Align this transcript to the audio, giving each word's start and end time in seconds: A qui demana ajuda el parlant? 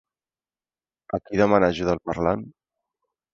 A 1.17 1.19
qui 1.25 1.39
demana 1.41 1.69
ajuda 1.75 1.95
el 1.97 2.03
parlant? 2.13 2.43